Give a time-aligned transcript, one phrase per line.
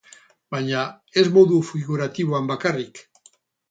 [0.55, 0.85] Baina
[1.25, 3.09] ez modu figuratiboan, bakarrik!